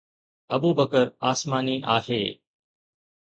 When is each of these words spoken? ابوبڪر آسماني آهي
ابوبڪر 0.55 1.07
آسماني 1.31 1.75
آهي 1.97 2.21